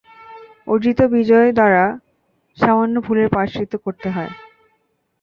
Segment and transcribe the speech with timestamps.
[0.67, 1.83] অর্জিত বিজয় দ্বারা
[2.57, 4.31] সামান্য ভুলের প্রায়শ্চিত্ত করতে হয়।